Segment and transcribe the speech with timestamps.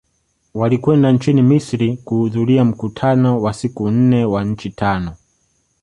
[0.53, 5.15] Walikwenda nchini Misri kuhudhuria mkutano wa siku nne wa nchi tano